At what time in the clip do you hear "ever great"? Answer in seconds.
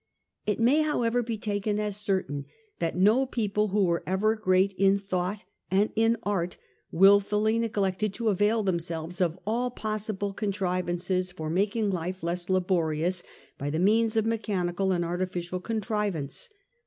4.07-4.73